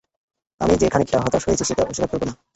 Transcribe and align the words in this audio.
আমি 0.61 0.73
যে 0.77 0.87
খানিকটা 0.89 1.17
হতাশ 1.19 1.43
হয়েছি 1.47 1.63
সেটা 1.65 1.83
অস্বীকার 1.83 2.09
করব 2.11 2.23
না। 2.27 2.33